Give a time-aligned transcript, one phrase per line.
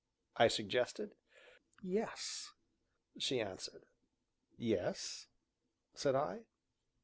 [0.35, 1.13] I suggested.
[1.83, 2.53] "Yes,"
[3.19, 3.85] she answered.
[4.57, 5.27] "Yes?"
[5.93, 6.39] said I.